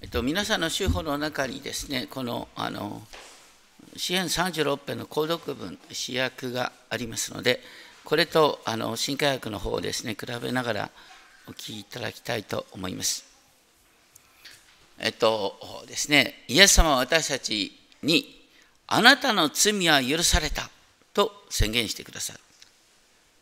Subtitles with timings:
[0.00, 3.02] えっと、皆さんの手法の中にですね、このあの
[3.96, 7.60] 支援36編の購読文、試訳がありますので、
[8.04, 10.90] これとあの新科学の方をですね、比べながら
[11.48, 13.24] お聞きいただきたいと思います。
[15.00, 15.58] えっと
[15.88, 18.46] ですね、イエス様は私たちに、
[18.86, 20.70] あなたの罪は許された
[21.12, 22.40] と宣言してくださる。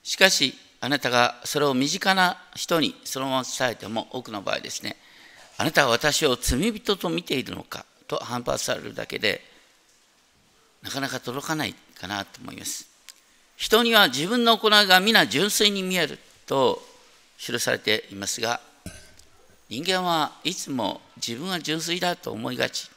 [0.03, 4.97] しかし、あなたがそれを身近な人にそのまま伝えても、多くの場合ですね、
[5.59, 9.43] あなたは私を罪人と見ているのかと反発されるだけで、
[10.83, 12.89] なかなか届かないかなと思います。
[13.57, 16.83] 人には自分の行いが皆純粋に見えると
[17.39, 18.61] 記されていますが、
[19.69, 22.91] 人間はいつも自分は純粋だと思いがち。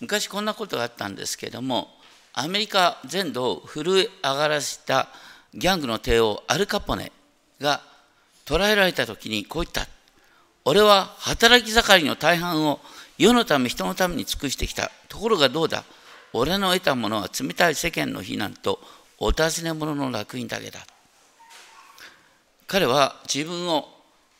[0.00, 1.88] 昔こんなことがあったんですけれども、
[2.34, 5.08] アメリカ全土を震え上がらせた
[5.54, 7.10] ギャングの帝王アルカポネ
[7.60, 7.80] が
[8.44, 9.88] 捕らえられた時にこう言った。
[10.68, 12.80] 俺は働き盛りの大半を
[13.18, 14.90] 世のため人のために尽くしてきた。
[15.08, 15.84] ところがどうだ？
[16.32, 18.80] 俺の得たものは冷たい世間の非難と
[19.18, 20.80] お尋ね者の楽印だけだ。
[22.66, 23.88] 彼は自分を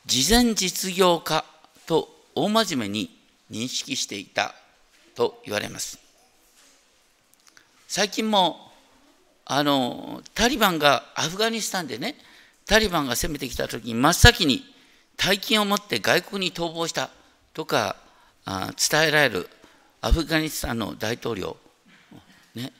[0.04, 1.44] 事前実業家
[1.86, 3.16] と大真面目に
[3.52, 4.52] 認識していた
[5.14, 6.00] と言われます。
[7.86, 8.72] 最近も
[9.44, 12.16] あのタリバンがアフガニスタンでね
[12.66, 14.64] タリバンが攻めてきた時に真っ先に
[15.16, 17.10] 大金を持って外国に逃亡した
[17.54, 17.96] とか
[18.46, 19.48] 伝えられる
[20.00, 21.56] アフガニスタンの大統領、
[22.54, 22.72] ね、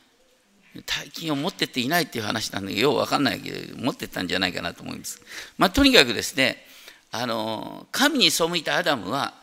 [0.84, 5.20] 大金を持ってっていないっていう話なんだけどよう分かんないけど持ってったんじゃないかなと思います。
[5.59, 6.65] まあ、とにかくですね
[7.11, 9.34] あの神に背いたアダムは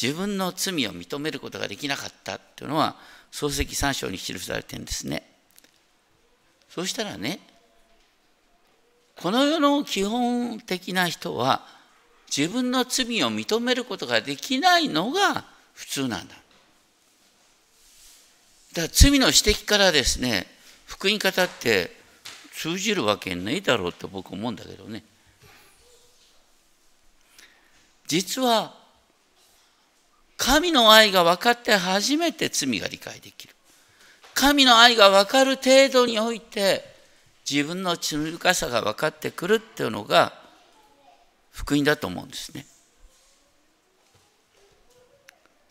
[0.00, 2.96] 自分の罪を認めることができなかったというのは
[3.30, 5.24] 漱石3章に記されてるんですね。
[6.68, 7.40] そうしたらね
[9.16, 11.66] この世の基本的な人は
[12.34, 16.34] 自分の罪を認めることができないのが普通なんだ。
[18.72, 20.46] だから罪の指摘からですね、
[20.86, 21.96] 福音方って
[22.52, 25.02] 通じるわけないだろうって僕思うんだけどね。
[28.06, 28.74] 実は
[30.36, 33.54] 神の愛が分かって初めて罪が理解できる。
[34.34, 36.84] 神の愛が分かる程度において
[37.48, 40.39] 自分の罪深さが分かってくるっていうのが
[41.50, 42.66] 福音だと思うんですね。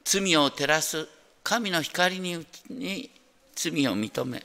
[0.03, 1.07] 罪を照らす
[1.44, 3.12] 神の光にに
[3.56, 4.44] 罪を認め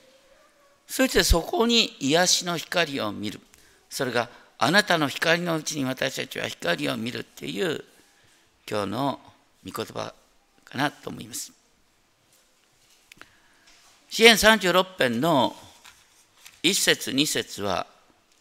[0.87, 3.41] そしてそこに癒しの光を見る
[3.89, 4.29] それが
[4.59, 7.83] あなたの光のうちに私たちは光を見るっていう
[8.69, 9.21] 今日の
[9.65, 10.15] 御言葉
[10.65, 11.53] かなと思います。
[14.11, 15.57] 支援36編の
[16.63, 17.87] 1節2節は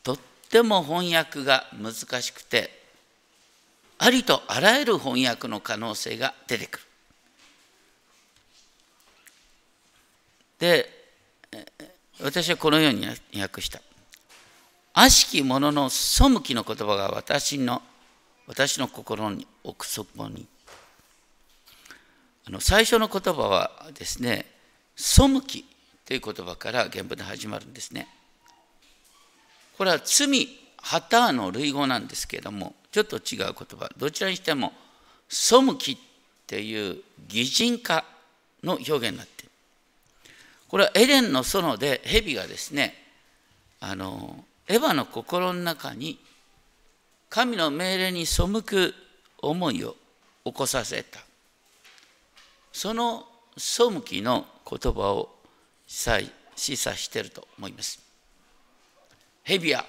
[0.04, 2.83] とっても翻訳が難しくて
[4.00, 6.86] ありとあらゆる翻訳の可能性が出てくる。
[10.60, 10.90] で
[12.22, 13.06] 私はこのように
[13.40, 13.82] 訳した。
[14.94, 17.82] 悪しき者の背きの言葉が私の
[18.48, 20.48] 私の心に奥底に。
[22.46, 24.46] あの最初の言葉はですね、
[24.96, 25.66] 背き
[26.06, 28.08] という言葉から原文で始まるんですね。
[29.78, 33.90] これは罪、ハターの類語なんですけれども、ちょっと違う言葉。
[33.98, 34.72] どちらにしても
[35.28, 35.98] 背きっ
[36.46, 38.06] ていう擬人化
[38.64, 39.52] の表現になっている。
[40.68, 42.94] これはエレンの園で蛇がですね
[43.80, 46.20] あのエヴァの心の中に
[47.30, 48.94] 神の命令に背く
[49.40, 49.96] 思いを
[50.46, 51.20] 起こさせた。
[52.72, 53.26] その
[53.58, 55.30] 背きの言葉を
[55.88, 58.00] 示唆していると思います。
[59.44, 59.84] 蛇は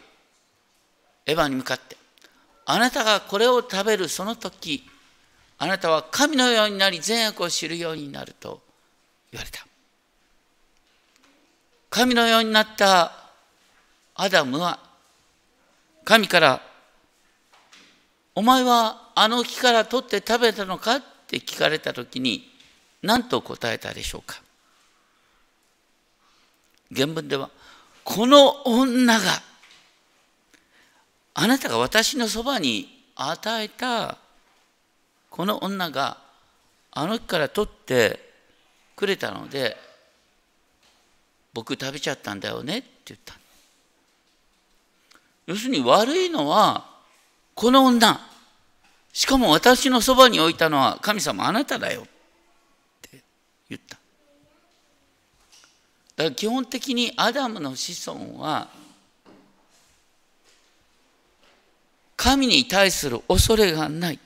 [1.26, 1.98] エヴァに向かって
[2.66, 4.84] あなたがこれを食べるその時
[5.58, 8.60] あなたは神のようになり善悪を知るようになると
[9.32, 9.66] 言われた
[11.90, 13.12] 神のようになった
[14.14, 14.80] アダムは
[16.04, 16.62] 神から
[18.34, 22.52] 「お前はあの木から取って食べたのか?」って聞かれた時に
[23.02, 24.42] 何と答えたでしょうか
[26.94, 27.50] 原文では
[28.02, 29.42] この女が
[31.34, 34.18] あなたが私のそばに与えた
[35.30, 36.18] この女が
[36.92, 38.20] あの日から取って
[38.94, 39.76] くれたので
[41.52, 43.34] 僕食べちゃったんだよねって言った。
[45.46, 46.86] 要するに悪いのは
[47.54, 48.20] この女。
[49.12, 52.04] しかも私のそばに置いたのは神様あなただよっ
[53.02, 53.22] て
[53.68, 53.96] 言った。
[56.16, 58.68] だから基本的にアダムの子孫は
[62.16, 64.18] 神に対する恐れがない。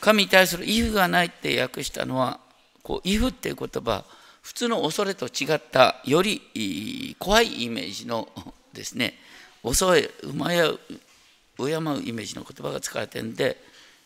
[0.00, 2.40] 神に対するイフがないって訳したのは
[2.82, 4.04] こうイフっていう言葉
[4.42, 8.28] 普通の恐れと違ったより怖いイメージの
[8.72, 9.14] ですね
[9.62, 10.72] 恐れ馬や
[11.56, 13.56] 敬うイメージの言葉が使われてるんで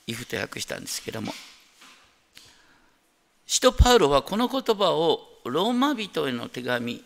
[0.07, 1.33] イフと訳したんですけども。
[3.47, 7.03] 使徒パウロはこの言葉をローマ人への手紙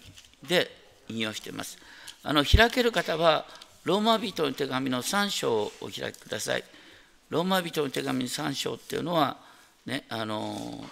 [0.49, 0.71] で
[1.09, 1.79] 引用しています。
[2.23, 3.47] あの開ける方は
[3.85, 6.65] ローマ人の手紙の3章をお開きください。
[7.31, 9.39] ローマ人の手紙の3章っていうのは
[9.87, 10.85] ねあの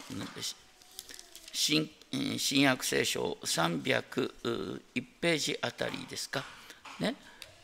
[1.52, 1.90] 新
[2.38, 4.30] 新約聖書301
[5.20, 6.44] ページあたりですか？
[7.00, 7.14] ね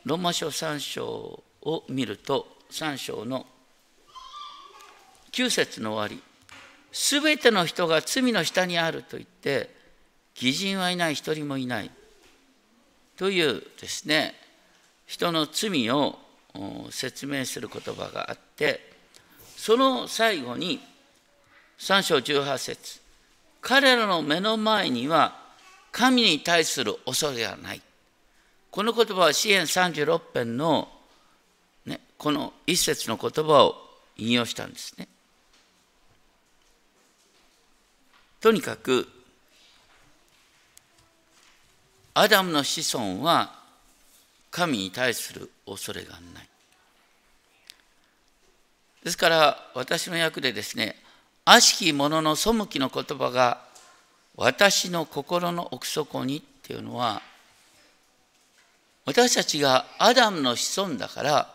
[0.04, 3.46] ローマ書3章を見ると3章の
[5.32, 6.22] 9節の終わり
[6.92, 9.74] すべての人が罪の下にあると言って
[10.36, 11.90] 義人はいない一人もいない
[13.16, 14.34] というですね
[15.06, 16.18] 人の罪を
[16.90, 18.80] 説明する言葉があって
[19.56, 20.80] その最後に
[21.78, 23.00] 3章18節
[23.60, 25.38] 彼らの目の前には
[25.90, 27.82] 神に対する恐れがない
[28.70, 30.88] この言葉は支援36編の、
[31.86, 33.76] ね、この一節の言葉を
[34.16, 35.06] 引用したんですね。
[38.40, 39.08] とにかく
[42.14, 43.63] アダムの子孫は
[44.54, 46.48] 神に対する恐れがない。
[49.02, 50.94] ですから私の役でですね
[51.44, 53.62] 悪しき者の背きの言葉が
[54.36, 57.20] 私の心の奥底にっていうのは
[59.04, 61.54] 私たちがアダムの子孫だから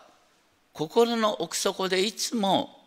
[0.73, 2.81] 心の奥底でいつも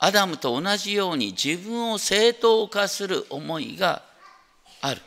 [0.00, 4.02] アダムと同じように自分を正当化する思いが
[4.82, 5.00] ある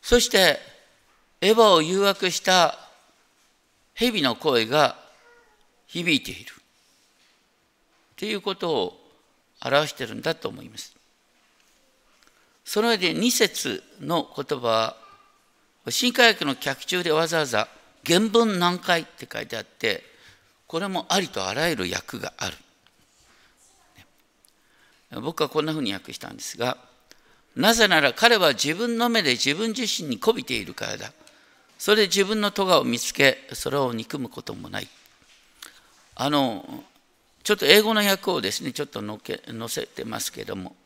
[0.00, 0.70] そして
[1.40, 2.78] エヴァを誘惑した
[3.94, 4.96] 蛇の声が
[5.86, 6.52] 響いている。
[6.52, 6.62] っ
[8.16, 9.00] ていうことを
[9.64, 10.94] 表してるんだと思います。
[12.64, 14.96] その上で2節の言葉は
[15.88, 17.68] 新科学の脚中でわざわざ
[18.06, 20.04] 原文難解って書いてあって
[20.66, 22.56] これもありとあらゆる訳がある。
[25.20, 26.76] 僕はこんなふうに訳したんですが
[27.56, 31.12] なぜなら彼は自分の目で自分自身にこびているからだ。
[31.80, 34.88] それで自分の咎を見つけそれを憎むこともない
[36.14, 36.84] あの
[37.42, 39.18] ちょっと英語の訳をですねちょっと載
[39.66, 40.76] せてますけども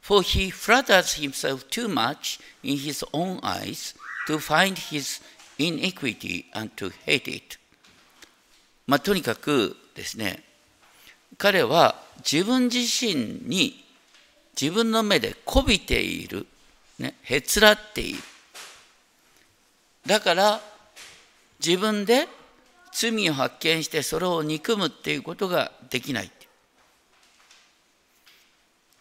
[0.00, 3.96] For he flatters himself too much in his own eyes
[4.28, 5.20] to find his
[5.58, 7.58] iniquity and to hate it.
[8.86, 10.44] まあ、とにかくですね、
[11.38, 13.14] 彼は自分自身
[13.48, 13.82] に
[14.60, 16.46] 自分の目でこびている、
[16.98, 18.18] ね、へつらっている。
[20.06, 20.60] だから
[21.64, 22.28] 自分で
[22.92, 26.30] 罪を発見してそれを憎むっていうことができないっ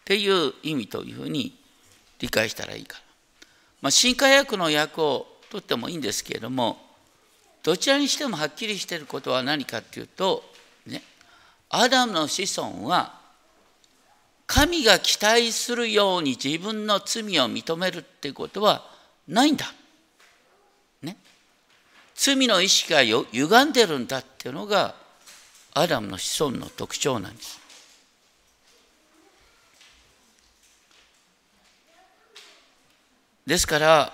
[0.05, 1.57] ていう意味というふうに
[2.19, 3.03] 理解したらいいかな。
[3.81, 6.77] まあ、新化訳の訳を取ってもいいんですけれども
[7.63, 10.43] どちらにしてもはっきりしていることは何かっていうと、
[10.87, 11.01] ね、
[11.69, 13.19] アダムの子孫は
[14.47, 18.85] 神が期待するように自分の罪を認めるっていうことは
[19.27, 19.73] ないんだ。
[22.15, 24.95] 罪の意識が歪んでるんだっていうのが
[25.73, 27.59] アダムの子孫の特徴なんです。
[33.45, 34.13] ですから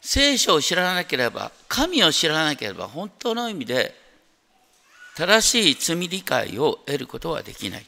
[0.00, 3.94] 聖書を知らなければ神を知らなければ本当の意味で
[5.14, 7.86] 正しい罪理解を得ることはできない。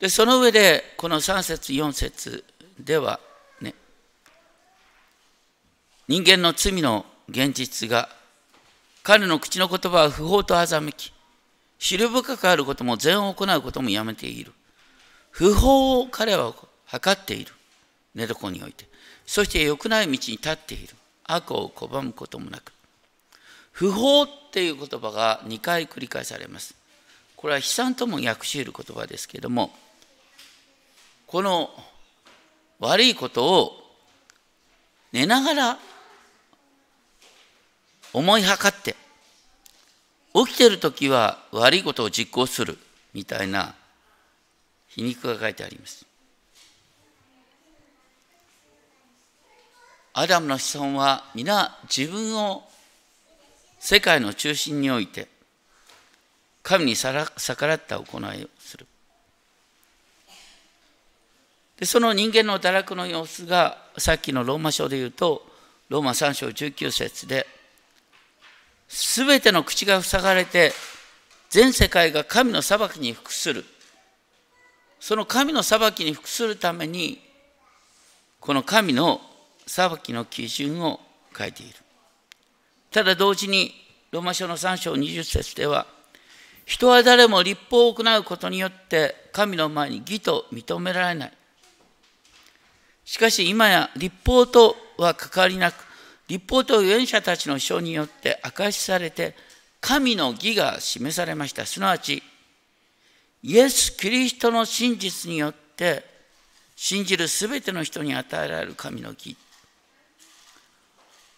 [0.00, 2.44] でその上でこの3節4節
[2.80, 3.20] では
[6.12, 8.10] 人間の罪の現実が
[9.02, 11.10] 彼の口の言葉は不法と欺き
[11.78, 14.52] 知る深くあることも善を行うこともやめている。
[15.30, 16.52] 不法を彼は
[16.84, 17.54] 測っている。
[18.14, 18.84] 寝床において。
[19.24, 20.94] そして良くない道に立っている。
[21.24, 22.74] 悪を拒むこともなく。
[23.70, 26.74] 不法っていう言葉が2回繰り返されます。
[27.36, 29.72] これは悲惨とも訳し得る言葉ですけれども
[31.26, 31.70] この
[32.80, 33.82] 悪いことを
[35.12, 35.78] 寝ながら
[38.12, 38.96] 思いはかって
[40.34, 42.78] 起きてる時は悪いことを実行する
[43.12, 43.74] みたいな
[44.88, 46.06] 皮肉が書いてあります。
[50.14, 52.64] アダムの子孫は皆自分を
[53.78, 55.28] 世界の中心において
[56.62, 58.86] 神に逆らった行いをする。
[61.78, 65.44] でその人間の堕落の様子がさっきのローマ書で言うと
[65.88, 67.46] ローマ3章19節で
[68.94, 70.72] すべての口が塞がれて、
[71.48, 73.64] 全世界が神の裁きに服する。
[75.00, 77.18] その神の裁きに服するために、
[78.38, 79.22] この神の
[79.66, 81.00] 裁きの基準を
[81.36, 81.74] 書いている。
[82.90, 83.72] ただ同時に、
[84.10, 85.86] ローマ書の3章20節では、
[86.66, 91.32] 人は誰も立法を行うことによって神の前に義と認められない。
[93.06, 95.91] しかし今や立法とは関わりなく、
[96.32, 99.34] 立法と預言者たちの書によって明かしされて、
[99.82, 101.66] 神の義が示されました。
[101.66, 102.22] すなわち、
[103.42, 106.02] イエス・キリストの真実によって、
[106.74, 109.36] 信じるすべての人に与えられる神の義。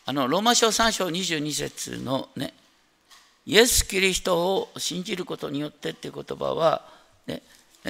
[0.06, 2.54] あの、ローマ書3章22節のね、
[3.46, 6.88] イエス・キリストを信じることによってっていう言葉は、
[7.26, 7.42] ね、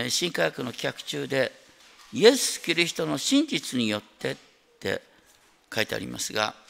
[0.08, 1.52] 新科学の企画中で、
[2.14, 4.36] イエス・キリストの真実によってっ
[4.80, 5.02] て
[5.70, 6.63] 書いてありますが、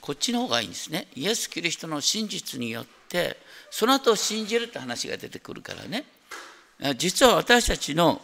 [0.00, 1.08] こっちの方がいいんですね。
[1.14, 3.36] イエス・キリストの真実によって、
[3.70, 6.04] その後信じるって話が出てくるからね。
[6.96, 8.22] 実は私たちの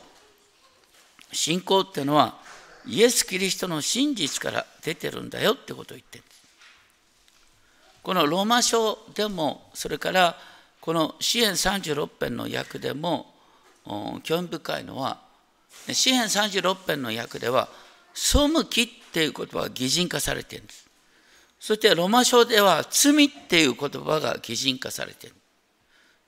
[1.33, 2.39] 信仰っていうのは、
[2.87, 6.43] イエス・キリストの真実から出てるんだよってことを言ってるんです。
[8.03, 10.39] このローマ書でも、それから
[10.81, 13.35] この支援36編の訳でも
[14.23, 15.21] 興味深いのは、
[15.93, 17.69] 詩篇36編の訳では、
[18.15, 18.39] 背
[18.71, 20.86] きっていう言葉が擬人化されてるんです。
[21.67, 25.37] そしてロマ書では罪っていう言葉が擬人化されている。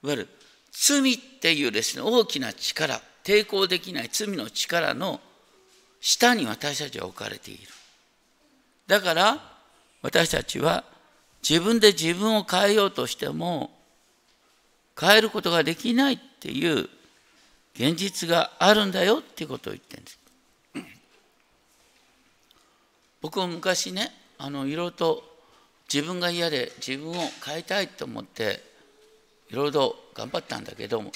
[0.02, 0.28] いわゆる
[0.73, 5.21] 罪っていうですね、大きな力、抵抗できない罪の力の
[6.00, 7.68] 下に私たちは置かれている。
[8.88, 9.38] だから
[10.02, 10.83] 私たちは
[11.49, 13.71] 自分で自分を変えようとしても
[15.00, 16.88] 変えることができないっていう
[17.76, 20.18] 現実があるんだよっていうことを言ってるんです。
[23.21, 25.25] 僕も昔ねあのいろいろと
[25.92, 27.14] 自分が嫌で自分を
[27.45, 28.62] 変えたいと思って
[29.50, 31.12] いろいろと頑張ったんだけども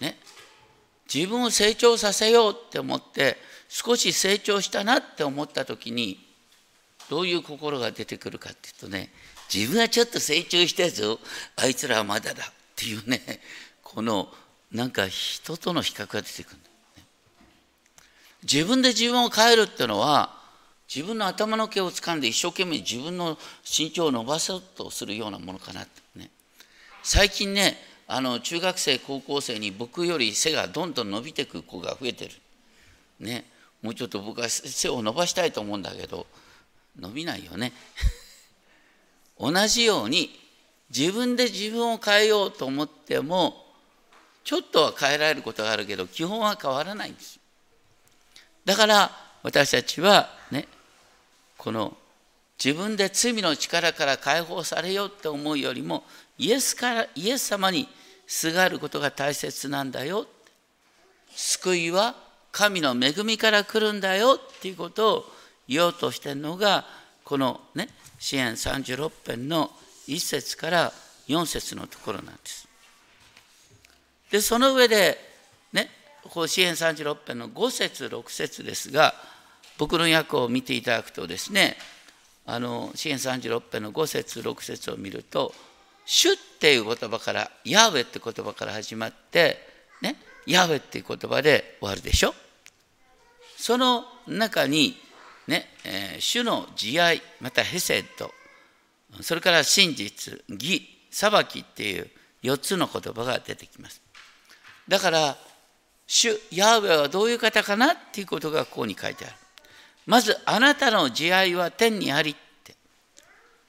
[0.00, 0.18] ね。
[1.12, 6.18] 自分を成長させようって思って少し成長したなって思った時に
[7.08, 9.10] どういう心が出てくるかっていうとね
[9.52, 11.18] 自分はちょっと成長したぞ
[11.56, 13.20] あいつらはまだだっていうね
[13.82, 14.28] この
[14.70, 16.62] なんか人との比較が出てくる、ね、
[18.42, 20.37] 自分で自分を変えるっていうのは
[20.94, 26.30] 自分の頭の毛を掴んで一生懸命自分の身長を伸ばそうとするようなものかなってね。
[27.02, 27.76] 最近ね
[28.06, 32.30] あの中学生高校生に僕より背がどんどん伸びてく子が増えてる。
[33.20, 33.44] ね。
[33.82, 36.26] もうちょっと僕は背を伸ばしたいと思うんだけど
[36.98, 37.72] 伸びないよね。
[39.38, 40.40] 同じように
[40.88, 43.66] 自分で自分を変えようと思っても
[44.42, 47.38] ちょっとは変えられることがあるけど基本は変わらないんです。
[48.64, 49.10] だから
[49.42, 50.66] 私たちはね
[51.58, 51.96] この
[52.62, 56.04] 自分で罪の力から解放されようって思うよりも
[56.38, 57.88] イエスからイエス様に
[58.26, 60.26] すがることが大切なんだよ
[61.34, 62.14] 救いは
[62.52, 65.24] 神の恵みから来るんだよっていうことを
[65.68, 66.84] 言おうとしてるのが
[67.24, 67.88] このね
[68.18, 69.70] 支援36編の
[70.08, 70.92] 1節から
[71.28, 72.66] 4節のところなんです。
[74.30, 75.18] でその上で
[75.72, 75.90] ね
[76.46, 79.14] 支援36編の5節6節ですが
[79.78, 81.76] 僕の訳を見ていただくとですね
[82.44, 85.54] あの支援36編の5節6節を見ると
[86.04, 89.66] 「主」っていう言葉から「ヤーウェ」って言葉から始まって
[90.02, 90.16] ね
[90.46, 92.34] ヤーウェっていう言葉で終わるでしょ。
[93.56, 94.98] その中に
[95.46, 98.32] ね、えー、主の慈愛またヘセット
[99.20, 102.10] それから真実義裁きっていう
[102.42, 104.00] 4つの言葉が出てきます。
[104.86, 105.36] だから
[106.06, 109.34] 主ヤーウェはどういう方かなっていうことがここに書いてある。
[110.08, 112.34] まずあなたの慈愛は天にありっ
[112.64, 112.74] て。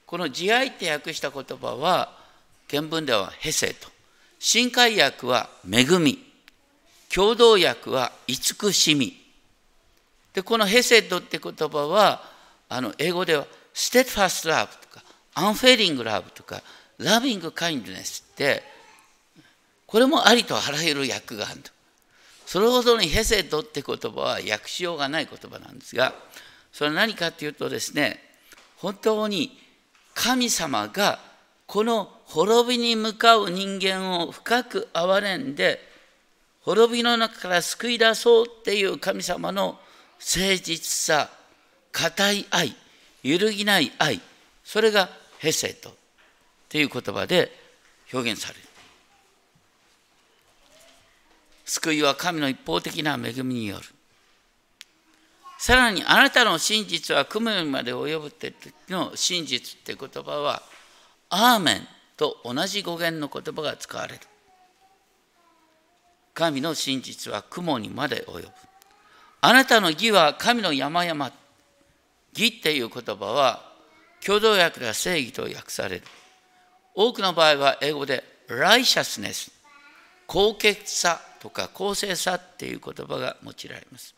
[0.06, 2.18] この慈愛って訳した言葉は
[2.70, 3.90] 原文ではヘセと。
[4.40, 6.18] 新海訳は恵み。
[7.14, 9.20] 共同訳は慈しみ。
[10.34, 12.24] でこのヘセドって言葉は
[12.70, 15.04] あの英語ではステッファストラブとか
[15.34, 16.62] アンフェリングラブとか
[17.00, 18.64] ラビングカインドネスって
[19.86, 21.72] これもありとあらゆる訳があると
[22.50, 26.16] それほどにヘセドって言葉は訳しようがない言葉なんですが
[26.72, 28.20] それは何かっていうとですね
[28.78, 29.56] 本当に
[30.16, 31.20] 神様が
[31.68, 35.80] この滅びに向かう人間を深く憐れんで
[36.62, 39.78] 滅びの中から救い出そうっていう神様の
[40.18, 41.30] 誠実さ
[41.92, 42.76] 固い愛
[43.22, 44.20] 揺るぎない愛
[44.64, 45.94] それがヘセトっ
[46.68, 47.52] ていう言葉で
[48.12, 48.69] 表現される。
[51.70, 53.84] 救いは神の一方的な恵みによる。
[55.60, 60.64] さらに、あなたの真実は雲よりまで及ぶって時の真実って言葉は、
[61.30, 64.20] アーメンと同じ語源の言葉が使われる。
[66.34, 68.50] 神の真実は雲にまで及ぶ。
[69.42, 71.32] あなたの義は神の山々。
[72.34, 73.74] 義っていう言葉は
[74.26, 76.04] 共同訳では正義と訳される。
[76.96, 79.52] 多くの場合は英語で righteousness、
[80.26, 84.16] 高潔さとか公正さっていう言葉が用いられます。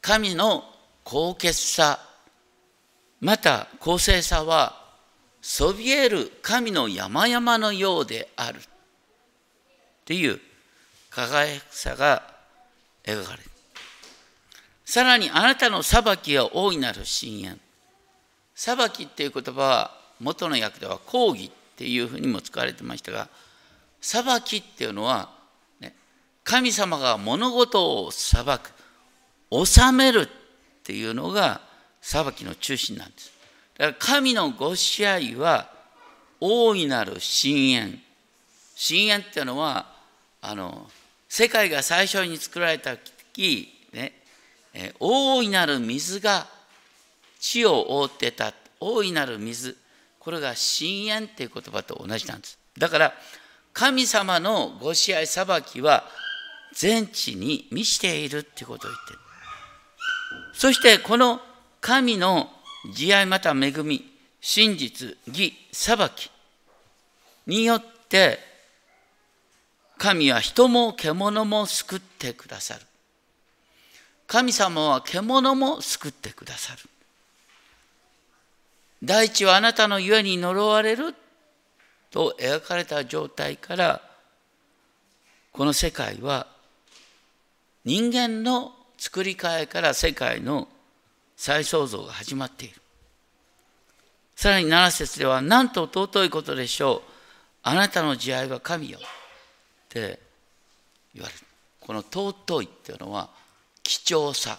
[0.00, 0.64] 神の
[1.04, 1.98] 高潔さ、
[3.20, 4.84] また公正さは
[5.40, 8.60] そびえる神の山々のようであるっ
[10.04, 10.40] ていう
[11.10, 12.22] 輝きさが
[13.04, 13.50] 描かれる。
[14.84, 17.58] さらにあなたの裁きは大いなる深淵。
[18.54, 23.28] 裁きっていう言葉は元の訳では抗議っていうふうにも使われてましたが
[24.06, 25.30] 裁きっていうのは、
[25.80, 25.92] ね、
[26.44, 28.70] 神様が物事を裁く
[29.50, 30.28] 治めるっ
[30.84, 31.60] ていうのが
[32.00, 33.32] 裁きの中心なんです。
[33.76, 35.68] だから神のご支配は
[36.40, 37.98] 大いなる深淵。
[38.76, 39.92] 深淵っていうのは
[40.40, 40.88] あの
[41.28, 44.12] 世界が最初に作られた時、ね、
[45.00, 46.46] 大いなる水が
[47.40, 49.76] 地を覆ってた大いなる水
[50.20, 53.12] これが深淵っていう言葉と同じなんですだから
[53.76, 56.04] 神様のご支配裁きは
[56.72, 59.18] 全地に満ちているってことを言ってる。
[60.54, 61.42] そしてこの
[61.82, 62.48] 神の
[62.94, 66.30] 慈愛また恵み真実義裁き
[67.46, 68.38] によって
[69.98, 72.80] 神は人も獣も救ってくださる。
[74.26, 76.80] 神様は獣も救ってくださる。
[79.02, 81.14] 大地はあなたのゆえに呪われる
[82.10, 84.02] と描かれた状態から
[85.52, 86.46] この世界は
[87.84, 90.68] 人間の作り変えから世界の
[91.36, 92.74] 再創造が始まっている。
[94.34, 97.02] さらに7節ではなんと尊いことでしょう。
[97.62, 99.02] あなたの慈愛は神よっ
[99.88, 100.18] て
[101.14, 101.40] 言われる。
[101.80, 103.30] この尊いっていうのは
[103.82, 104.58] 貴重さ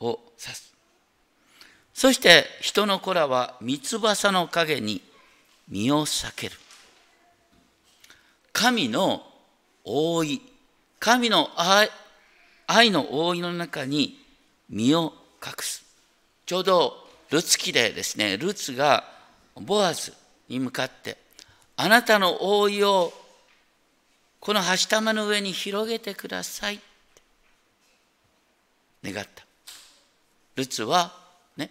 [0.00, 0.72] を指す。
[1.94, 5.02] そして人の子らは三翼の陰に
[5.68, 6.56] 身を避ける。
[8.52, 9.22] 神の
[9.84, 10.42] 覆い、
[10.98, 11.90] 神の愛
[12.66, 14.18] 愛の覆いの中に
[14.68, 15.12] 身を
[15.44, 15.84] 隠す。
[16.44, 19.04] ちょうどルツ記でですね、ルツが
[19.54, 20.12] ボアズ
[20.48, 21.16] に向かって、
[21.76, 23.12] あなたの覆いを
[24.40, 26.80] この橋玉の上に広げてください。
[29.04, 29.44] 願った。
[30.56, 31.12] ルツは
[31.56, 31.70] ね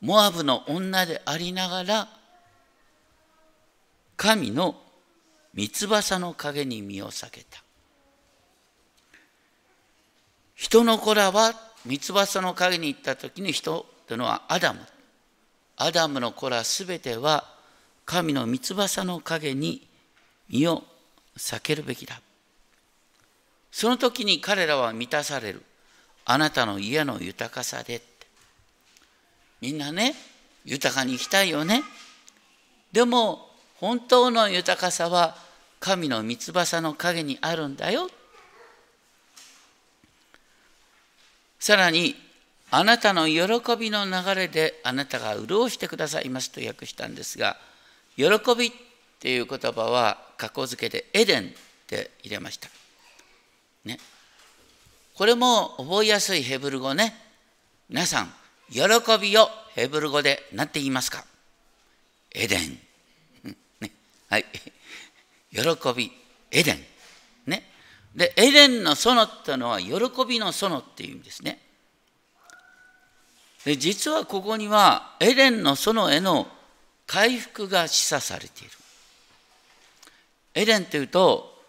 [0.00, 2.08] モアブの女でありながら
[4.22, 4.76] 神の
[5.54, 7.62] 御翼の影に身を避けた。
[10.54, 11.54] 人の子らは
[11.86, 14.80] 御翼の影に行った時に人というのはアダム。
[15.78, 17.46] アダムの子らすべては
[18.04, 19.88] 神の御翼の影に
[20.50, 20.84] 身を
[21.38, 22.20] 避けるべきだ。
[23.72, 25.62] その時に彼らは満たされる。
[26.26, 28.06] あなたの家の豊かさでって。
[29.62, 30.14] みんなね
[30.66, 31.82] 豊かに生きたいよね。
[32.92, 33.49] でも
[33.80, 35.34] 本当の豊かさは
[35.80, 38.10] 神の三翼の陰にあるんだよ
[41.58, 42.14] さらに
[42.70, 43.40] あなたの喜
[43.78, 47.56] びの流れであなたが潤してくださいますと訳したんですが
[48.16, 48.24] 喜
[48.56, 48.72] びっ
[49.18, 51.46] ていう言葉は格好付けでエデンっ
[51.86, 52.68] て入れました。
[53.84, 53.98] ね、
[55.14, 57.14] これも覚えやすいヘブル語ね
[57.88, 58.32] 皆さん
[58.70, 58.82] 喜
[59.20, 61.24] びをヘブル語で何て言いますか？
[62.32, 62.89] エデン。
[64.30, 64.44] はい。
[65.52, 65.60] 喜
[65.94, 66.12] び、
[66.52, 66.78] エデン。
[67.46, 67.64] ね。
[68.14, 69.94] で、エデンの園ってのは喜
[70.26, 71.60] びの園っていう意味ですね。
[73.64, 76.46] で、実はここにはエデンの園への
[77.08, 78.70] 回復が示唆されている。
[80.54, 81.62] エデンというと、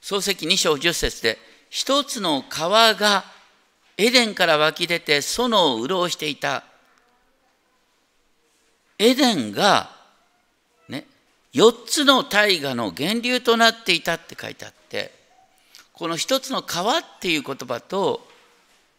[0.00, 1.36] 漱石2章10節で、
[1.68, 3.24] 一つの川が
[3.96, 6.62] エデンから湧き出て園を潤していた
[8.98, 9.97] エデンが
[11.54, 15.12] 4つの大河の源流となっていたって書いてあって
[15.92, 18.20] この一つの川っていう言葉と、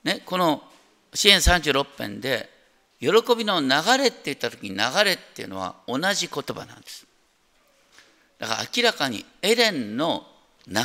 [0.03, 0.61] ね、この
[1.13, 2.49] 支援36編で
[2.99, 7.07] 喜びの流れって言った時に流れっていうのは同じ言葉なんです。
[8.37, 10.25] だから明らかにエデンの
[10.67, 10.81] 流れ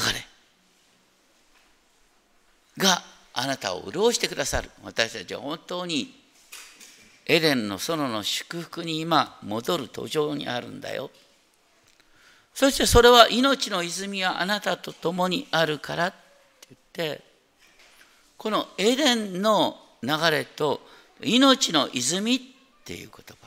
[2.78, 4.70] があなたを潤してくださる。
[4.84, 6.14] 私たちは本当に
[7.26, 11.10] エデンの園の祝福に今戻る途上にあるんだよ。
[12.54, 16.16] そしてそれは命の泉はあなたと共にあるからって
[16.96, 17.24] 言って
[18.36, 20.80] このエデンの流れと
[21.20, 22.40] 命の泉っ
[22.84, 23.44] ていう言葉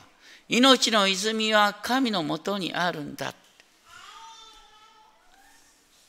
[0.48, 3.34] 命の泉は神のもとにあるんだ。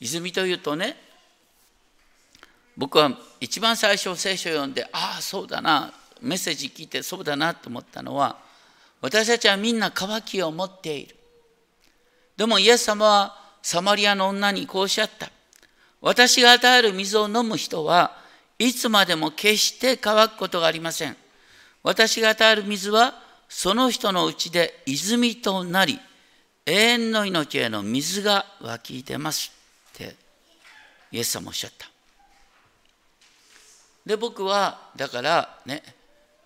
[0.00, 0.96] 泉というとね、
[2.74, 8.38] 僕は一番最初聖書を読んで、ああ、そうだな、メッセージ聞いてそうだなと思ったのは、
[9.02, 11.16] 私たちはみんな渇きを持っている。
[12.40, 15.30] でもイエス様はサマリアの女にこうおっしゃった。
[16.00, 18.16] 私が与える水を飲む人は
[18.58, 21.16] いつまでも決して乾くことがありません。
[21.82, 23.12] 私が与える水は
[23.50, 26.00] その人のうちで泉となり、
[26.64, 29.52] 永遠の命への水が湧き出ます
[29.90, 30.16] って
[31.12, 31.90] イエス様おっしゃった。
[34.06, 35.82] で、僕はだからね、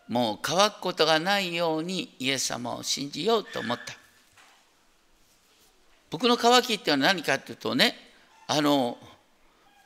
[0.08, 4.03] もう乾くことがないようにイエス様を信じようと思った。
[6.14, 7.96] 僕の渇きっていうのは何かっていうとね、
[8.46, 8.98] あの、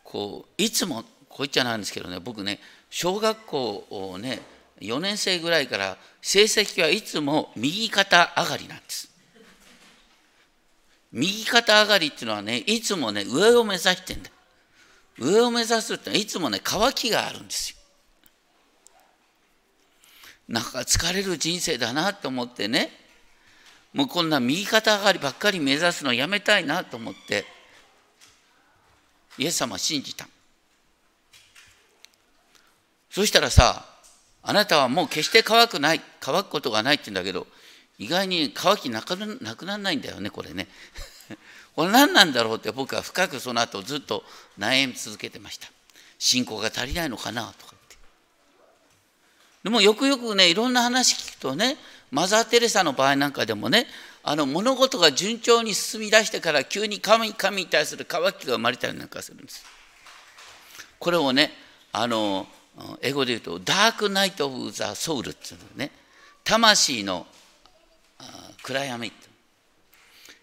[0.04, 2.60] こう、いつも、こう言っちゃなんですけどね、僕ね、
[2.90, 4.42] 小学校をね、
[4.82, 9.10] 4年生ぐらいから成績はいつも右肩上がりなんです。
[11.12, 14.30] 右肩上がりっていうのはね、いつもね、上を目指してんだ。
[15.18, 17.76] 上を目指すっていつもね、渇きがあるんですよ。
[20.46, 23.07] なんか疲れる人生だなと思ってね、
[23.92, 27.44] もうこんな右肩上がりばっかり目指すのやめたいなと思って、
[29.38, 30.28] イエス様信じた。
[33.10, 33.86] そしたらさ、
[34.42, 37.46] あなたはもう決して乾くない、乾くことがないって言うんだけど、
[37.98, 40.68] 意外に乾きなくなくならないんだよね、これね。
[41.74, 44.24] これ何なんだろうって僕は深くその後ずっと
[44.58, 45.68] 悩み続けてました。
[46.18, 47.96] 信仰が足りないのかなとかって。
[49.64, 51.76] でもよくよくね、いろんな話聞くとね、
[52.10, 53.86] マザー・テレサの場合なんかでもね、
[54.22, 59.64] あの物事が順調に進み出してから急に神神に対する渇きが生まれたりなんかするんです。
[60.98, 61.52] これをね、
[61.92, 62.46] あの
[63.02, 65.90] 英語で言うと、ダークナイト・オブ・ザ・ソウルっていうのね、
[66.44, 67.26] 魂の
[68.62, 69.12] 暗闇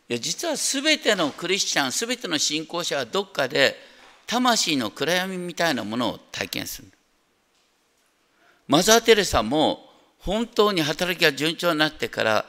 [0.07, 3.75] いや実は全てのクリスチャン、全ての信仰者はどっかで
[4.27, 6.89] 魂の暗闇みたいなものを体験する。
[8.67, 9.89] マザー・テレサも
[10.25, 12.45] 本当に働きが順調になってから、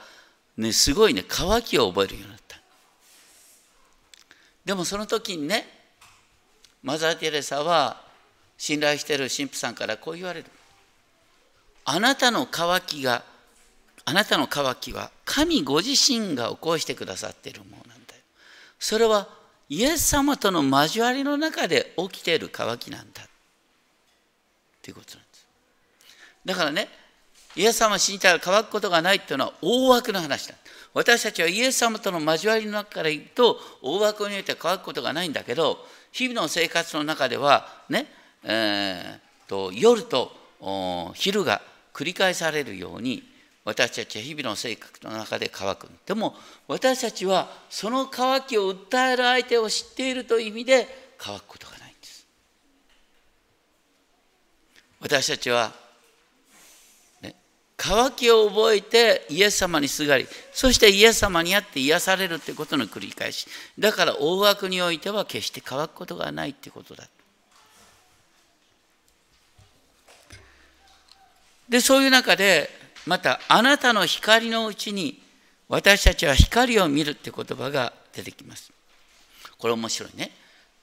[0.56, 2.56] ね、すごいね、渇きを覚えるようになった。
[4.64, 5.68] でもその時にね、
[6.82, 8.02] マザー・テレサは
[8.56, 10.46] 信頼している神父さんからこう言われる。
[11.84, 13.22] あなたの渇きが、
[14.06, 18.22] あなたの渇きは神ご自身が起こしてくださっているものなんだよ。
[18.78, 19.28] それは
[19.68, 23.22] イエス様との交わりの中で起きている渇きなんだ。
[24.82, 25.46] ということなんです。
[26.46, 26.88] だからね、
[27.56, 30.54] イエス様を信じたら乾くことがないっていうのは大枠の話だ。
[30.94, 35.78] 私たちはイエス様との交わりの中から言うと大枠において乾くことがないんだけど
[36.10, 38.06] 日々の生活の中ではね
[38.48, 40.32] えー、と夜と
[41.14, 41.60] 昼が
[41.92, 43.22] 繰り返されるように
[43.64, 46.34] 私たちは日々の生活の中で乾くでも
[46.68, 50.86] 私たちはその乾きを訴える相手を知っているという意味で
[51.18, 52.26] 乾くことがないんです
[55.00, 55.72] 私たちは、
[57.76, 63.46] ね、乾きを覚えてイエス様にすがりそしてイエス様にあって癒されるということの繰り返し
[63.78, 67.04] だから大枠においては決して乾くことがないということだ
[71.68, 72.70] で、そういう中で、
[73.06, 75.20] また、あなたの光のうちに、
[75.68, 78.70] 私たちは光を見るって言葉が出てきます。
[79.58, 80.30] これ面白いね。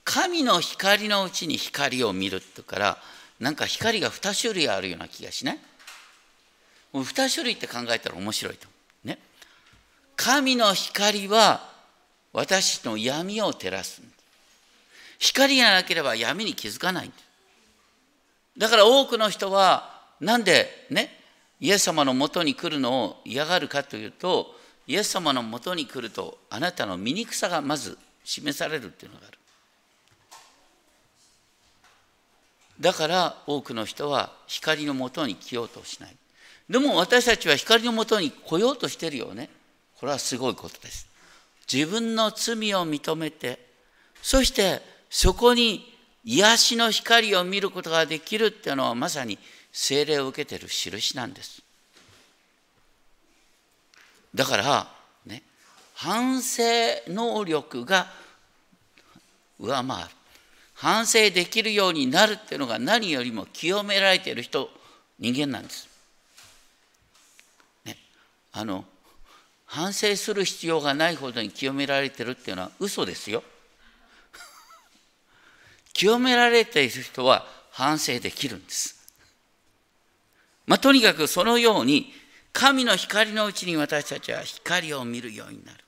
[0.04, 2.98] 神の光のうちに光を見るってから、
[3.40, 5.60] なんか光が2種類あるような気がしない？
[6.94, 8.68] もう2種類って考えたら面白いと。
[9.04, 9.18] ね。
[10.16, 11.68] 神の光は
[12.32, 14.02] 私の闇を照らす。
[15.20, 17.12] 光がなければ闇に気づかない
[18.58, 21.10] だから多くの人はなんでね、
[21.60, 29.38] イエス様のもとに来るのを嫌がるかというと、イエス様のもとに来ると、あなたの醜さがまず示されるっていうのがある。
[32.80, 36.16] だから多くの人は光のもとに来ようとしない。
[36.70, 39.50] でも私たちは光のもとに来ようとしてるよね。
[40.00, 41.08] これはすごいことです。
[41.72, 43.60] 自分の罪を認めて、
[44.22, 45.94] そしてそこに
[46.26, 49.38] 癒しの光を見ることができるっていうのはまさに
[49.72, 51.62] 精霊を受けてる印なんです。
[54.34, 54.88] だから、
[55.26, 55.44] ね、
[55.94, 56.64] 反省
[57.08, 58.08] 能力が
[59.60, 60.10] 上回る。
[60.74, 64.70] 反省できるようになるっていうのが何よりも清められている人、
[65.20, 65.93] 人間なんです。
[68.54, 68.86] あの
[69.66, 73.44] 反省する必要がないほどに清められてるっていうのは嘘ですよ。
[75.94, 79.04] 清められている人は反省できるんです。
[80.68, 82.14] まあ、とにかくそのように
[82.54, 85.84] 神の光のうちに私たちは光を見るようになる。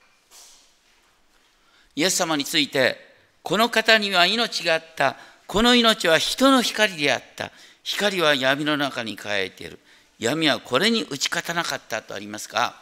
[1.94, 2.98] イエス様について、
[3.42, 5.16] この方には命があった。
[5.46, 7.52] この命は人の光であった。
[7.84, 9.78] 光は闇の中に輝いている。
[10.18, 12.74] 闇はこれに打ち勝たなかったとありますが、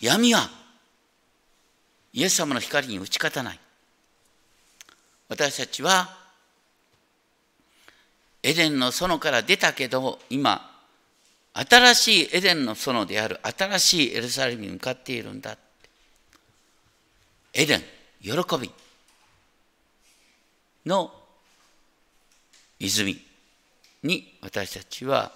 [0.00, 0.48] 闇は
[2.12, 3.60] イエス様の光に打ち勝たない。
[5.28, 6.20] 私たちは
[8.42, 10.70] エデンの園から出たけど今
[11.52, 15.56] 新しいエデンの園である新しいエルサレムに向かっているんだ
[17.52, 17.80] エデン
[18.22, 18.70] 喜び
[20.86, 21.12] の
[22.78, 23.20] 泉
[24.02, 25.32] に私たちは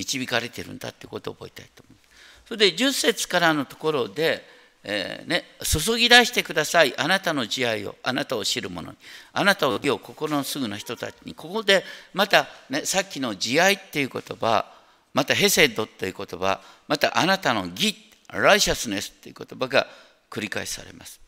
[0.00, 2.48] 導かれてるんだってことを覚えたいと思います。
[2.48, 6.98] それで10節からのところでえーね、注ぎ出してください。
[6.98, 8.96] あなたの慈愛をあなたを知る者に。
[9.32, 11.34] あなたを義を心のすぐの人たちに。
[11.34, 11.84] ここで
[12.14, 14.72] また、ね、さっきの慈愛っていう言葉
[15.12, 17.94] またヘセドっていう言葉またあなたの義
[18.28, 19.86] ライシャスネスっていう言葉が
[20.30, 21.20] 繰り返されます。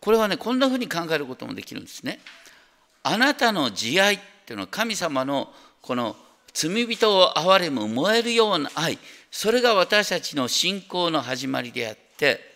[0.00, 2.20] これはねこんなふうに考えることもできるんですね。
[3.02, 6.14] あなたの慈愛っていうのは神様のこの
[6.52, 8.98] 罪人を憐れむ燃えるような愛。
[9.30, 12.50] それが私たちの信仰の始まりであって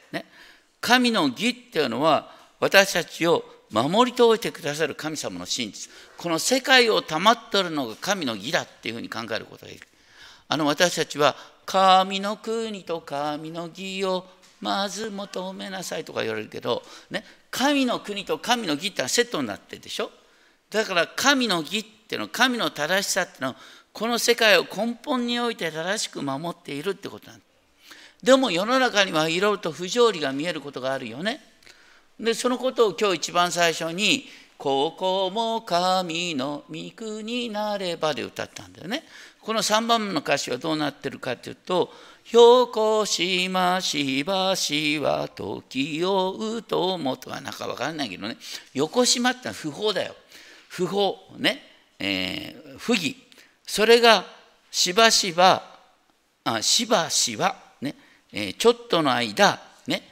[0.84, 2.30] 神の義っていうのは
[2.60, 5.90] 私たちを守り通してくださる神様の真実。
[6.18, 9.80] この世界を保ってるのが神の義だっていうふうに考えることがいる。
[10.46, 14.26] あの私たちは神の国と神の義を
[14.60, 20.10] まず求めなさいとか言われるけど、ね、神の国と神の義ってのはセットになってるでしょ。
[20.70, 23.56] だから神の義っていうのは神の正しさっていうのは
[23.94, 27.40] この世界を根本において正しく守っているってことなん
[28.24, 31.40] でも世の中にはいろいろと不条理が見えることがあるよね。
[32.18, 34.26] でそのことを今日一番最初に
[34.58, 39.04] 「ここも神の御国なれば」で歌ったんだよね。
[39.40, 41.94] この3番目の歌詞はどうなってるかというと
[42.32, 48.38] 「よこしましばしは時をうとも」とはなんか分かんないけどね
[48.74, 50.16] 「よこしま」ってのは不法だよ。
[50.68, 51.62] 不法ね、
[52.00, 53.23] えー、不義
[53.66, 54.24] それが
[54.70, 55.62] しばしば
[56.44, 57.64] あしばしば
[58.36, 60.02] えちょっとの間、ね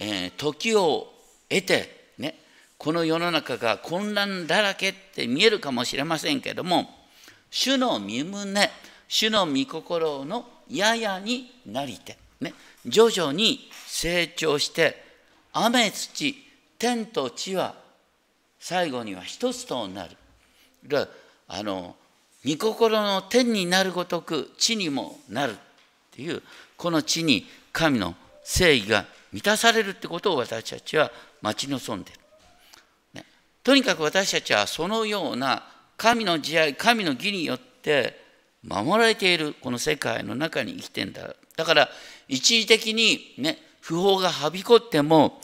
[0.00, 1.12] え時を
[1.48, 2.34] 得て、ね、
[2.76, 6.90] この世の中が混乱だらけって見えるかもしれませんけども
[7.50, 8.68] 主の身胸
[9.06, 12.52] 主の御心のややになりて、ね、
[12.84, 15.02] 徐々に成長して
[15.52, 16.36] 雨土
[16.78, 17.74] 天と地は
[18.58, 20.16] 最後には一つとなる。
[21.46, 21.96] あの
[22.48, 25.54] 御心の天になるごとく地にもなるっ
[26.12, 26.42] ていう
[26.78, 31.10] この地に神の誠意が満たされるってことを私たちは
[31.42, 32.18] 待ち望んでる、
[33.14, 33.24] ね、
[33.62, 35.64] とにかく私たちはそのような
[35.98, 38.18] 神の慈愛神の義によって
[38.62, 41.34] 守られているこの世界の中に生きてんだ。
[41.56, 41.88] だから
[42.28, 45.40] 一時的にね不法がはびこっても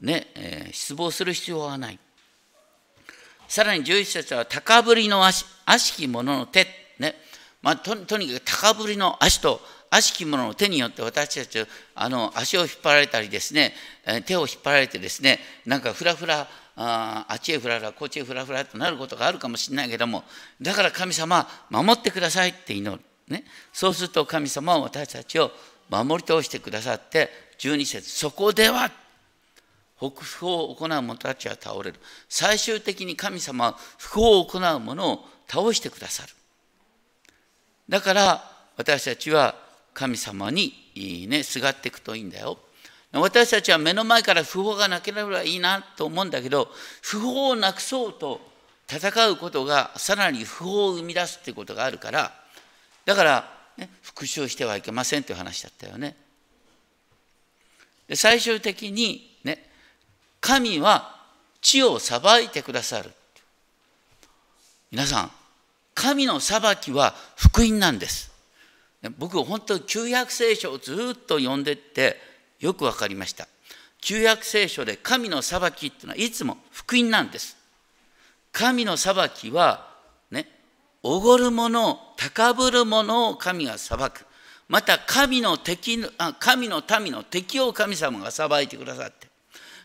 [0.00, 1.98] ね、えー、失望する必要はない。
[3.48, 5.44] さらに11節は高ぶりの足。
[5.66, 6.66] 悪しき者の手
[6.98, 7.14] ね。
[7.62, 13.72] まあ、とにかく高ぶりの足と悪しき者の手によって私たちあの足を引っ張られたりですね
[14.24, 20.24] 手を引っ張られてですねなんかふらふらあっちへふらふらこっちへふらふらとなることがあるかもしれないけども
[20.60, 25.50] だから神様守ってくださいって祈る、ね、そうすると神様は私たちを
[25.88, 28.90] 守り通してくださって12節そこでは
[29.98, 31.94] 北福を行う者たちは倒れる。
[32.28, 36.32] 最終的に神様は不法を行う者を倒してくださる
[37.88, 39.54] だから私たちは
[39.94, 42.58] 神様にね、すがっていくといいんだよ。
[43.12, 46.68] 私たちは目の前から不法がなければいいなと思うんだけど、
[47.00, 48.40] 不法をなくそうと
[48.90, 52.32] 戦うことがさらに不法を生み出すっていうことがあるから、
[53.06, 56.16] だから、ね、復讐してはいけませんという話だったよね。
[58.08, 59.68] で最終的に、ね、
[60.40, 61.16] 神は
[61.62, 63.10] 地を裁いてくださる。
[64.90, 65.30] 皆さん、
[65.96, 68.30] 神の裁きは福音なんです。
[69.18, 72.20] 僕本当旧約聖書をずっと読んでって
[72.60, 73.48] よく分かりました。
[74.00, 77.56] 旧約聖書で神の裁きっていうのはいつも福音なんです。
[78.52, 79.88] 神の裁きは
[80.30, 80.48] ね
[81.02, 84.26] おごる者高ぶる者を神が裁く。
[84.68, 89.28] また神の敵あ神の民の敵を神様が裁いてくださって。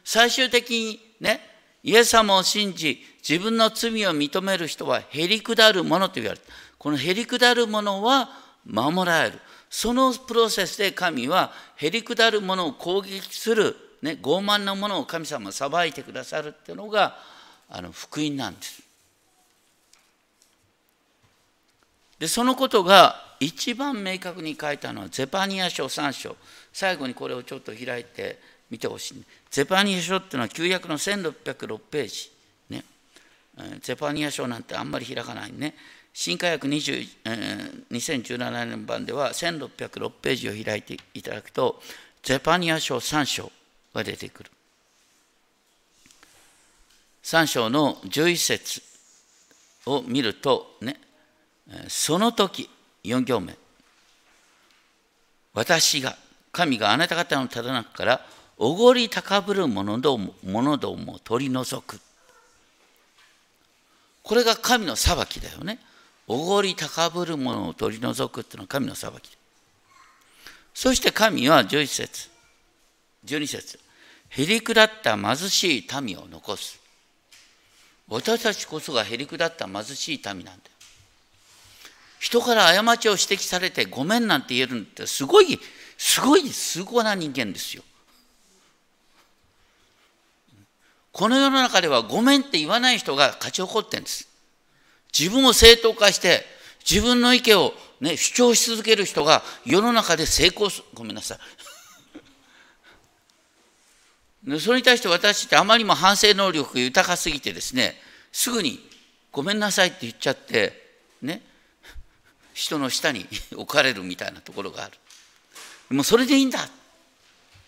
[0.03, 1.50] 最終的にね
[1.83, 6.45] イエス様を信じ自分の罪を認める人はへりくだる者と言われて
[6.77, 8.29] このへりくだる者は
[8.65, 9.39] 守られる。
[9.69, 17.17] そのプロセスで神はへりくだるものを攻撃する、ね、傲慢なものを神様が裁いてくださるっていうのが
[17.69, 18.83] あの福音なんです。
[22.19, 26.35] でそのことが一番明確に書いたのはゼパニア書3章。
[26.73, 28.39] 最後にこれをちょっと開いて
[28.69, 29.23] 見てほしい。
[29.51, 32.31] ゼパニア書っていうのは旧約の1606ページ。
[32.69, 32.85] ね。
[33.81, 35.75] ゼパニア書なんてあんまり開かないね。
[36.13, 41.81] 新科学20、えー、2017年版では1606ページを開いていただくと
[42.23, 43.51] ゼパニア書3章
[43.93, 44.51] が出てくる。
[47.23, 48.81] 3章の11節
[49.85, 50.99] を見るとね
[51.89, 52.69] その時
[53.03, 53.57] 4行目。
[55.53, 56.15] 私が
[56.53, 58.25] 神があなた方のただ中から
[58.63, 61.99] おごり高ぶる者ども者どもを取り除く。
[64.21, 65.79] これが神の裁きだよね。
[66.27, 69.35] おごり高ぶる者を取り除くっていうのは神の裁き。
[70.75, 72.29] そして神は11節
[73.25, 73.79] 12節
[74.29, 76.79] へりくだった貧しい民を残す。
[78.09, 80.59] 私たちこそがへりくだった貧しい民なんだよ。
[82.19, 85.59] 人から過ちを指摘されてごめんなんて言えるんってすごい
[85.97, 87.81] すごいすごな人間ですよ。
[91.11, 94.27] この世の中ではごめんって言わない人が勝ち誇ってんです。
[95.17, 96.45] 自分を正当化して
[96.89, 101.39] 自分の意見を、ね、主張し続ける人が世の中で成功すごめんなさい。
[104.59, 107.93] それに対して私ってあまりにも反省能力が豊かすぎてですね
[108.31, 108.79] すぐに
[109.31, 111.43] 「ごめんなさい」って言っちゃってね
[112.53, 114.93] 人の下に置かれるみたいなところがある。
[115.95, 116.67] もうそれでいいんだ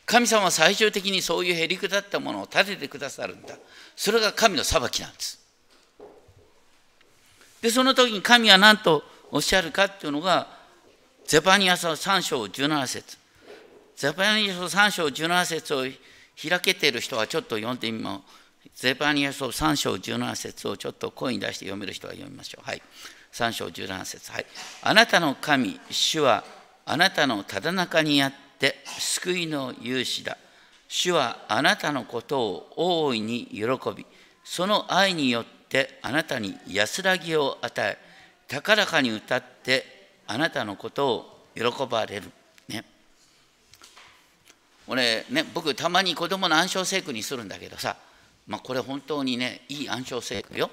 [0.05, 3.55] 神様は最終的にそういうへりくだったものを立ててくださるんだ
[3.95, 5.39] それが神の裁きなんです
[7.61, 10.47] でその時に神は何とおっしゃるかっていうのが
[11.25, 13.17] ゼパニア書3章17節
[13.95, 15.79] ゼパニア書3章17節を
[16.49, 18.21] 開けている人はちょっと読んでみま
[18.75, 22.67] ゼパニア書3章17節をちょっと声に出して読める人は読みましょう。
[22.67, 22.81] はい。
[23.31, 24.45] 3章17節はい。
[24.81, 26.43] あなたの神、主は
[26.85, 30.37] あなたのただ中にあって救いの勇士だ。
[30.87, 34.05] 主はあなたのことを大いに喜び、
[34.45, 37.97] その愛によってあなたに安らぎを与え、
[38.47, 39.83] 高らかに歌って
[40.27, 42.31] あなたのことを喜ばれる。
[42.69, 42.85] ね。
[44.87, 47.97] 俺ね、僕たまに子供の暗唱聖句にするんだけどさ、
[48.47, 50.69] まあ、これ本当にね、いい暗唱聖句よ。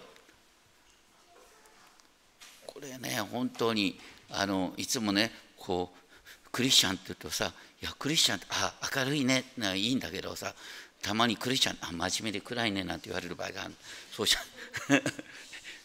[2.66, 3.98] これね、本当に
[4.31, 6.00] あのいつもね、こう、
[6.53, 9.45] クリスチャンって言うとさ、いや、クリスチャンって、あ、明るいね、
[9.77, 10.55] いいんだけどさ、
[11.03, 13.75] たまにクリスチャン、あ、真面目で暗いねなんて言われる場合がある。
[14.13, 15.03] そうじゃん。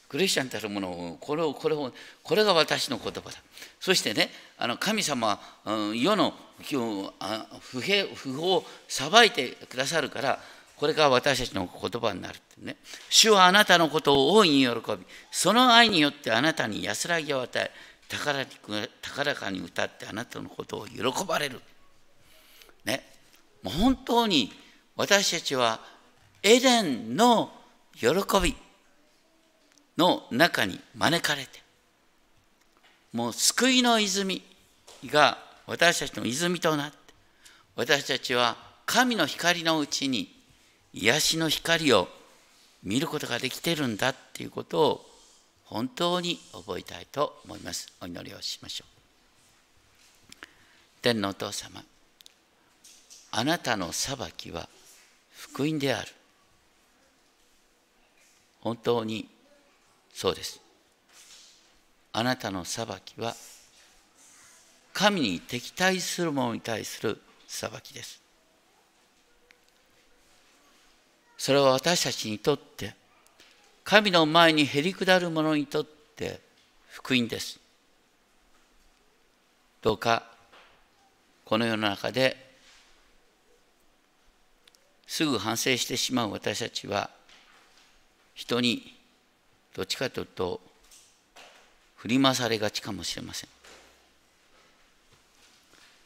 [0.08, 1.92] クリスチャンたるものをこれをこれを
[2.24, 3.38] これが私の言葉だ
[3.80, 10.40] そしてねあの神様は世の不平不法を裁いてくださるから
[10.78, 12.78] これが私たちの言葉になるってね
[13.10, 17.72] 主はあなたのことを大いに喜びその愛によってあなたに安らぎを与え
[18.08, 18.46] 高ら
[19.02, 21.62] 高らかに歌ってあなたのことを喜ばれる。
[22.86, 23.04] ね。
[23.64, 24.52] もう本当に
[24.96, 25.80] 私たちは
[26.44, 27.52] エデンの
[27.96, 28.10] 喜
[28.42, 28.56] び
[29.98, 31.64] の中に招かれて
[33.14, 34.44] もう救いの泉
[35.06, 35.38] が
[35.68, 36.98] 私たちの泉となって
[37.76, 40.32] 私たちは神の光のうちに
[40.94, 42.08] 癒しの光を
[42.84, 45.06] 見ることができてるんだっていうことを
[45.66, 47.92] 本当に覚えたいと思います。
[48.02, 48.96] お祈りをしましょう。
[51.02, 51.84] 天のお父様
[53.32, 54.70] あなたの裁きは
[55.36, 56.08] 福音である。
[58.62, 59.28] 本当に
[60.14, 60.62] そうです。
[62.14, 63.36] あなたの裁きは
[64.94, 68.22] 神に敵対する者に対する裁きです。
[71.38, 72.96] それは私たちにとって
[73.86, 76.42] 神の前にへりくだる者にとって
[76.90, 77.60] 福音です。
[79.84, 80.24] どうか
[81.46, 82.36] この世の中で
[85.06, 87.12] すぐ反省してしまう私たちは
[88.34, 88.96] 人に
[89.76, 90.60] どっちかというと
[91.98, 93.50] 振り回されがちかもしれません。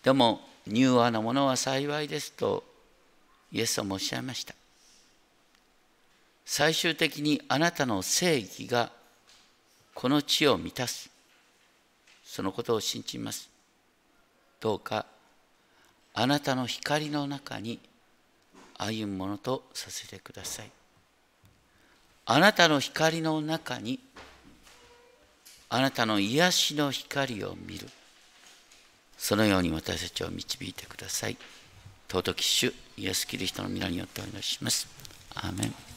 [0.03, 2.65] でも柔和なものは幸いですと
[3.53, 4.58] イエス様おっしゃいました。
[6.51, 8.91] 最終的にあなたの正義が
[9.93, 11.11] この地を満たす。
[12.25, 13.51] そのことを信じます。
[14.59, 15.05] どうか
[16.15, 17.77] あなたの光の中に
[18.79, 20.71] 歩むものとさせてください。
[22.25, 23.99] あなたの光の中に
[25.69, 27.87] あなたの癒しの光を見る。
[29.19, 31.37] そのように私たちを導いてください。
[32.11, 34.87] 尊き主イエス・キリストの皆によってお祈りします。
[35.35, 35.88] アーメン。